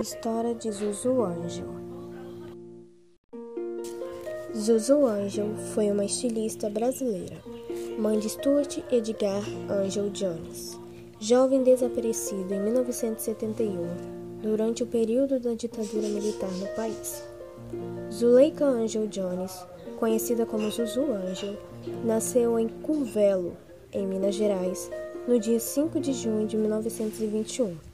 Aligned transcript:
História 0.00 0.54
de 0.54 0.72
Zuzu 0.72 1.20
Angel 1.20 1.66
Zuzu 4.56 5.04
Angel 5.04 5.54
foi 5.74 5.90
uma 5.90 6.06
estilista 6.06 6.70
brasileira, 6.70 7.36
mãe 7.98 8.18
de 8.18 8.30
Stuart 8.30 8.78
Edgar 8.90 9.42
Angel 9.68 10.08
Jones, 10.08 10.80
jovem 11.20 11.62
desaparecido 11.62 12.54
em 12.54 12.62
1971, 12.62 14.40
durante 14.40 14.82
o 14.82 14.86
período 14.86 15.38
da 15.38 15.52
ditadura 15.52 16.08
militar 16.08 16.50
no 16.52 16.66
país. 16.68 17.22
Zuleika 18.10 18.64
Angel 18.64 19.06
Jones, 19.06 19.66
conhecida 19.98 20.46
como 20.46 20.70
Zuzu 20.70 21.12
Angel, 21.12 21.58
nasceu 22.06 22.58
em 22.58 22.68
Curvelo, 22.68 23.54
em 23.92 24.06
Minas 24.06 24.34
Gerais, 24.34 24.90
no 25.28 25.38
dia 25.38 25.60
5 25.60 26.00
de 26.00 26.14
junho 26.14 26.46
de 26.46 26.56
1921. 26.56 27.89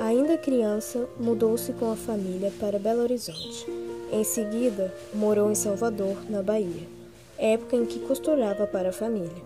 Ainda 0.00 0.38
criança, 0.38 1.06
mudou-se 1.18 1.74
com 1.74 1.92
a 1.92 1.94
família 1.94 2.50
para 2.58 2.78
Belo 2.78 3.02
Horizonte. 3.02 3.66
Em 4.10 4.24
seguida, 4.24 4.90
morou 5.12 5.50
em 5.50 5.54
Salvador, 5.54 6.16
na 6.26 6.42
Bahia, 6.42 6.88
época 7.36 7.76
em 7.76 7.84
que 7.84 8.00
costurava 8.00 8.66
para 8.66 8.88
a 8.88 8.94
família. 8.94 9.44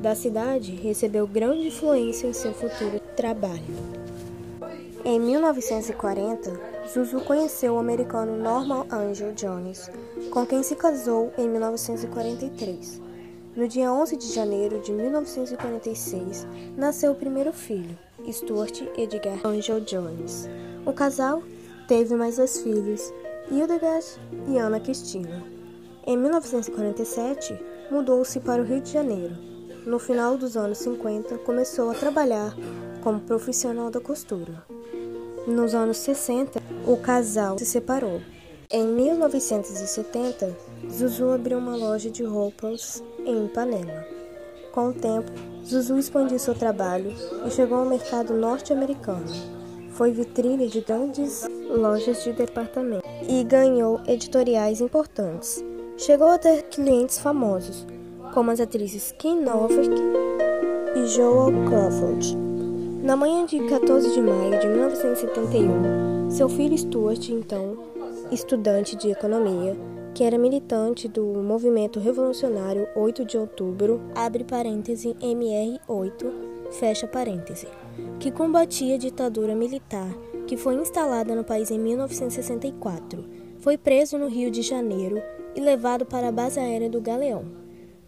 Da 0.00 0.14
cidade, 0.14 0.72
recebeu 0.76 1.26
grande 1.26 1.66
influência 1.66 2.28
em 2.28 2.32
seu 2.32 2.54
futuro 2.54 3.00
trabalho. 3.16 3.58
Em 5.04 5.18
1940, 5.18 6.52
Zuzu 6.94 7.20
conheceu 7.22 7.74
o 7.74 7.78
americano 7.78 8.36
Norman 8.36 8.86
Angel 8.92 9.32
Jones, 9.32 9.90
com 10.30 10.46
quem 10.46 10.62
se 10.62 10.76
casou 10.76 11.32
em 11.36 11.48
1943. 11.48 13.07
No 13.56 13.66
dia 13.66 13.92
11 13.92 14.16
de 14.16 14.32
janeiro 14.32 14.80
de 14.80 14.92
1946, 14.92 16.46
nasceu 16.76 17.12
o 17.12 17.14
primeiro 17.14 17.52
filho, 17.52 17.98
Stuart 18.30 18.82
Edgar 18.96 19.44
Angel 19.44 19.80
Jones. 19.80 20.48
O 20.86 20.92
casal 20.92 21.42
teve 21.88 22.14
mais 22.14 22.36
dois 22.36 22.60
filhos, 22.60 23.12
Hildegard 23.50 24.06
e 24.48 24.58
Ana 24.58 24.78
Cristina. 24.78 25.44
Em 26.06 26.16
1947, 26.16 27.58
mudou-se 27.90 28.38
para 28.40 28.62
o 28.62 28.64
Rio 28.64 28.80
de 28.80 28.92
Janeiro. 28.92 29.36
No 29.86 29.98
final 29.98 30.36
dos 30.36 30.56
anos 30.56 30.78
50, 30.78 31.38
começou 31.38 31.90
a 31.90 31.94
trabalhar 31.94 32.54
como 33.02 33.20
profissional 33.20 33.90
da 33.90 34.00
costura. 34.00 34.64
Nos 35.46 35.74
anos 35.74 35.96
60, 35.98 36.62
o 36.86 36.96
casal 36.98 37.58
se 37.58 37.66
separou. 37.66 38.20
Em 38.70 38.86
1970, 38.86 40.54
Zuzu 40.90 41.30
abriu 41.30 41.56
uma 41.56 41.74
loja 41.74 42.10
de 42.10 42.22
roupas 42.22 43.02
em 43.24 43.46
Ipanema. 43.46 44.04
Com 44.72 44.88
o 44.88 44.92
tempo, 44.92 45.32
Zuzu 45.64 45.96
expandiu 45.96 46.38
seu 46.38 46.54
trabalho 46.54 47.10
e 47.46 47.50
chegou 47.50 47.78
ao 47.78 47.86
mercado 47.86 48.34
norte-americano. 48.34 49.24
Foi 49.92 50.12
vitrine 50.12 50.68
de 50.68 50.82
grandes 50.82 51.48
lojas 51.70 52.22
de 52.22 52.34
departamento 52.34 53.08
e 53.26 53.42
ganhou 53.42 54.02
editoriais 54.06 54.82
importantes. 54.82 55.64
Chegou 55.96 56.28
a 56.28 56.36
ter 56.36 56.64
clientes 56.64 57.18
famosos, 57.18 57.86
como 58.34 58.50
as 58.50 58.60
atrizes 58.60 59.14
Kim 59.18 59.40
Novak 59.40 59.88
e 60.94 61.06
Joel 61.06 61.54
Crawford. 61.66 62.36
Na 63.02 63.16
manhã 63.16 63.46
de 63.46 63.66
14 63.66 64.12
de 64.12 64.20
maio 64.20 64.60
de 64.60 64.68
1971, 64.68 66.30
seu 66.30 66.50
filho 66.50 66.76
Stuart, 66.76 67.30
então 67.30 67.88
estudante 68.30 68.96
de 68.96 69.10
economia, 69.10 69.76
que 70.14 70.24
era 70.24 70.38
militante 70.38 71.08
do 71.08 71.24
movimento 71.42 72.00
revolucionário 72.00 72.88
8 72.96 73.24
de 73.24 73.38
outubro, 73.38 74.00
abre 74.14 74.44
parêntese 74.44 75.14
MR8, 75.20 76.72
fecha 76.72 77.06
parêntese, 77.06 77.68
que 78.18 78.30
combatia 78.30 78.96
a 78.96 78.98
ditadura 78.98 79.54
militar 79.54 80.08
que 80.48 80.56
foi 80.56 80.76
instalada 80.76 81.34
no 81.34 81.44
país 81.44 81.70
em 81.70 81.78
1964. 81.78 83.22
Foi 83.58 83.76
preso 83.76 84.16
no 84.16 84.28
Rio 84.28 84.50
de 84.50 84.62
Janeiro 84.62 85.22
e 85.54 85.60
levado 85.60 86.06
para 86.06 86.28
a 86.28 86.32
base 86.32 86.58
aérea 86.58 86.88
do 86.88 87.02
Galeão. 87.02 87.44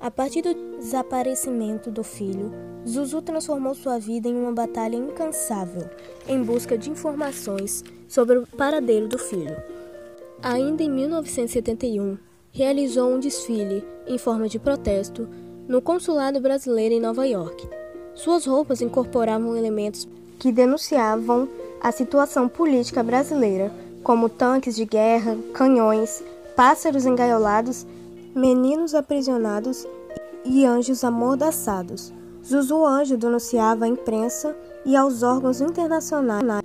A 0.00 0.10
partir 0.10 0.40
do 0.40 0.78
desaparecimento 0.78 1.90
do 1.90 2.02
filho, 2.02 2.50
Zuzu 2.88 3.20
transformou 3.20 3.74
sua 3.74 3.98
vida 3.98 4.26
em 4.26 4.34
uma 4.34 4.52
batalha 4.52 4.96
incansável 4.96 5.90
em 6.26 6.42
busca 6.42 6.78
de 6.78 6.88
informações 6.88 7.84
sobre 8.08 8.38
o 8.38 8.46
paradeiro 8.46 9.06
do 9.06 9.18
filho. 9.18 9.79
Ainda 10.42 10.82
em 10.82 10.90
1971, 10.90 12.16
realizou 12.50 13.12
um 13.12 13.20
desfile, 13.20 13.84
em 14.06 14.16
forma 14.16 14.48
de 14.48 14.58
protesto, 14.58 15.28
no 15.68 15.82
consulado 15.82 16.40
brasileiro 16.40 16.94
em 16.94 17.00
Nova 17.00 17.26
York. 17.26 17.68
Suas 18.14 18.46
roupas 18.46 18.80
incorporavam 18.80 19.54
elementos 19.54 20.08
que 20.38 20.50
denunciavam 20.50 21.46
a 21.82 21.92
situação 21.92 22.48
política 22.48 23.02
brasileira, 23.02 23.70
como 24.02 24.30
tanques 24.30 24.74
de 24.74 24.86
guerra, 24.86 25.36
canhões, 25.52 26.24
pássaros 26.56 27.04
engaiolados, 27.04 27.86
meninos 28.34 28.94
aprisionados 28.94 29.86
e 30.42 30.64
anjos 30.64 31.04
amordaçados. 31.04 32.14
Zuzu 32.42 32.86
Anjo 32.86 33.18
denunciava 33.18 33.84
à 33.84 33.88
imprensa 33.88 34.56
e 34.86 34.96
aos 34.96 35.22
órgãos 35.22 35.60
internacionais 35.60 36.64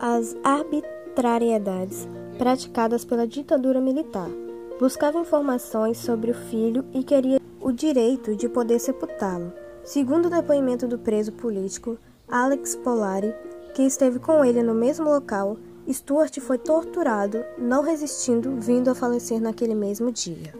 as 0.00 0.34
arbitrariedades 0.42 2.08
praticadas 2.38 3.04
pela 3.04 3.26
ditadura 3.26 3.80
militar. 3.80 4.30
Buscava 4.78 5.18
informações 5.18 5.98
sobre 5.98 6.30
o 6.30 6.34
filho 6.34 6.84
e 6.94 7.02
queria 7.02 7.40
o 7.60 7.72
direito 7.72 8.36
de 8.36 8.48
poder 8.48 8.78
sepultá-lo. 8.78 9.52
Segundo 9.82 10.26
o 10.26 10.30
depoimento 10.30 10.86
do 10.86 10.98
preso 10.98 11.32
político 11.32 11.98
Alex 12.28 12.76
Polari, 12.76 13.34
que 13.74 13.82
esteve 13.82 14.18
com 14.18 14.44
ele 14.44 14.62
no 14.62 14.74
mesmo 14.74 15.08
local, 15.10 15.56
Stuart 15.90 16.38
foi 16.40 16.58
torturado, 16.58 17.44
não 17.58 17.82
resistindo, 17.82 18.56
vindo 18.60 18.90
a 18.90 18.94
falecer 18.94 19.40
naquele 19.40 19.74
mesmo 19.74 20.12
dia. 20.12 20.54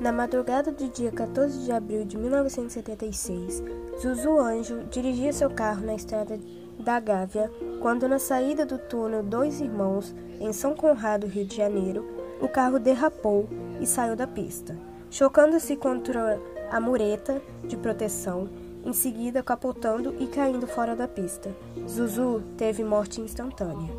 Na 0.00 0.12
madrugada 0.12 0.70
do 0.70 0.88
dia 0.88 1.10
14 1.10 1.64
de 1.64 1.72
abril 1.72 2.04
de 2.04 2.16
1976, 2.16 3.62
Zuzu 4.00 4.38
Anjo 4.38 4.84
dirigia 4.90 5.32
seu 5.32 5.50
carro 5.50 5.84
na 5.84 5.94
estrada 5.94 6.38
da 6.78 7.00
Gávea 7.00 7.50
quando, 7.80 8.08
na 8.08 8.18
saída 8.18 8.66
do 8.66 8.78
túnel 8.78 9.22
Dois 9.22 9.60
Irmãos, 9.60 10.14
em 10.40 10.52
São 10.52 10.74
Conrado, 10.74 11.26
Rio 11.26 11.44
de 11.44 11.56
Janeiro, 11.56 12.04
o 12.40 12.48
carro 12.48 12.78
derrapou 12.78 13.48
e 13.80 13.86
saiu 13.86 14.16
da 14.16 14.26
pista, 14.26 14.76
chocando-se 15.10 15.76
contra 15.76 16.40
a 16.70 16.80
mureta 16.80 17.40
de 17.64 17.76
proteção, 17.76 18.48
em 18.84 18.92
seguida 18.92 19.42
capotando 19.42 20.14
e 20.18 20.26
caindo 20.26 20.66
fora 20.66 20.94
da 20.94 21.08
pista. 21.08 21.54
Zuzu 21.88 22.42
teve 22.56 22.84
morte 22.84 23.20
instantânea. 23.20 23.90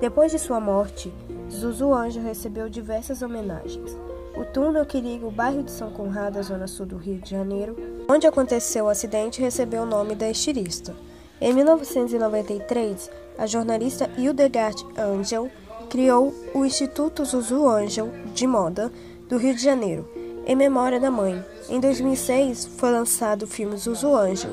Depois 0.00 0.32
de 0.32 0.38
sua 0.38 0.60
morte, 0.60 1.12
Zuzu 1.50 1.92
Anjo 1.92 2.20
recebeu 2.20 2.68
diversas 2.68 3.22
homenagens. 3.22 3.96
O 4.36 4.44
túnel 4.44 4.84
que 4.84 5.00
liga 5.00 5.26
o 5.26 5.30
bairro 5.30 5.62
de 5.62 5.70
São 5.70 5.90
Conrado 5.90 6.38
à 6.38 6.42
zona 6.42 6.66
sul 6.66 6.84
do 6.84 6.96
Rio 6.96 7.18
de 7.18 7.30
Janeiro, 7.30 7.76
onde 8.08 8.26
aconteceu 8.26 8.84
o 8.84 8.88
acidente, 8.88 9.40
recebeu 9.40 9.82
o 9.82 9.86
nome 9.86 10.14
da 10.14 10.28
estilista. 10.28 10.94
Em 11.38 11.52
1993, 11.52 13.10
a 13.36 13.46
jornalista 13.46 14.10
Hildegard 14.16 14.82
Angel 14.96 15.50
criou 15.90 16.34
o 16.54 16.64
Instituto 16.64 17.24
Zuzu 17.24 17.68
Angel 17.68 18.10
de 18.34 18.46
Moda 18.46 18.90
do 19.28 19.36
Rio 19.36 19.54
de 19.54 19.62
Janeiro, 19.62 20.08
em 20.46 20.56
memória 20.56 20.98
da 20.98 21.10
mãe. 21.10 21.44
Em 21.68 21.78
2006, 21.78 22.66
foi 22.78 22.90
lançado 22.90 23.42
o 23.42 23.46
filme 23.46 23.76
Zuzu 23.76 24.14
Angel, 24.14 24.50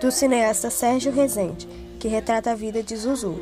do 0.00 0.10
cineasta 0.10 0.70
Sérgio 0.70 1.12
Rezende, 1.12 1.68
que 2.00 2.08
retrata 2.08 2.50
a 2.50 2.54
vida 2.54 2.82
de 2.82 2.96
Zuzu. 2.96 3.36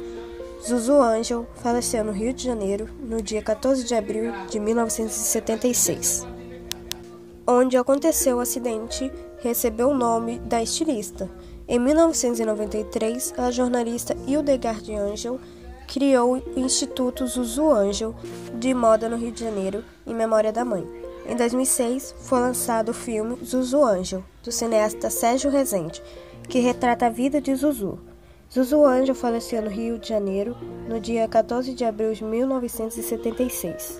Zuzu 0.67 0.95
Angel 0.95 1.47
faleceu 1.63 2.03
no 2.03 2.13
Rio 2.13 2.33
de 2.33 2.45
Janeiro 2.45 2.89
no 3.01 3.23
dia 3.23 3.41
14 3.41 3.85
de 3.85 3.95
abril 3.95 4.33
de 4.51 4.59
1976. 4.59 6.27
Onde 7.47 7.77
aconteceu 7.77 8.37
o 8.37 8.41
acidente, 8.41 9.11
recebeu 9.39 9.91
o 9.91 9.95
nome 9.95 10.39
da 10.41 10.63
estilista. 10.63 11.31
Em 11.71 11.79
1993, 11.79 13.35
a 13.39 13.49
jornalista 13.53 14.17
Hildegard 14.27 14.93
Angel 14.93 15.39
criou 15.87 16.35
o 16.35 16.59
Instituto 16.59 17.25
Zuzu 17.25 17.71
Angel 17.71 18.13
de 18.59 18.75
Moda 18.75 19.09
no 19.09 19.17
Rio 19.17 19.31
de 19.31 19.45
Janeiro, 19.45 19.85
em 20.05 20.13
memória 20.13 20.53
da 20.53 20.65
mãe. 20.65 20.85
Em 21.25 21.37
2006, 21.37 22.13
foi 22.23 22.41
lançado 22.41 22.89
o 22.89 22.93
filme 22.93 23.39
Zuzu 23.45 23.85
Angel, 23.85 24.25
do 24.43 24.51
cineasta 24.51 25.09
Sérgio 25.11 25.49
Rezende, 25.49 26.03
que 26.49 26.59
retrata 26.59 27.07
a 27.07 27.09
vida 27.09 27.41
de 27.41 27.55
Zuzu. 27.55 28.01
Zuzu 28.53 28.85
Angel 28.85 29.15
faleceu 29.15 29.63
no 29.63 29.71
Rio 29.71 29.97
de 29.97 30.09
Janeiro 30.09 30.57
no 30.89 30.99
dia 30.99 31.29
14 31.29 31.73
de 31.73 31.85
abril 31.85 32.13
de 32.13 32.25
1976. 32.25 33.97